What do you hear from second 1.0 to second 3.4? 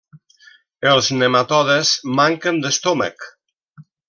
nematodes manquen d'estómac.